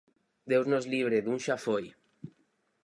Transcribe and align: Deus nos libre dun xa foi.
Deus 0.51 0.65
nos 0.71 0.85
libre 0.93 1.17
dun 1.25 1.37
xa 1.45 1.55
foi. 1.65 1.85